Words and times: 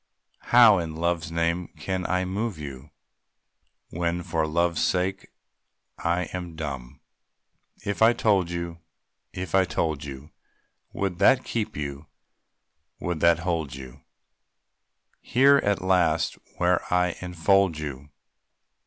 How 0.49 0.79
in 0.79 0.95
Love's 0.95 1.31
name 1.31 1.67
can 1.77 2.07
I 2.07 2.25
move 2.25 2.57
you? 2.57 2.89
When 3.91 4.23
for 4.23 4.47
Love's 4.47 4.81
sake 4.83 5.27
I 5.99 6.23
am 6.33 6.55
dumb! 6.55 7.01
If 7.85 8.01
I 8.01 8.11
told 8.13 8.49
you, 8.49 8.79
if 9.31 9.53
I 9.53 9.63
told 9.63 10.03
you, 10.03 10.31
Would 10.91 11.19
that 11.19 11.43
keep 11.45 11.77
you, 11.77 12.07
would 12.99 13.19
that 13.19 13.41
hold 13.45 13.75
you, 13.75 14.01
Here 15.21 15.57
at 15.63 15.83
last 15.83 16.33
where 16.57 16.83
I 16.91 17.15
enfold 17.21 17.77
you? 17.77 18.09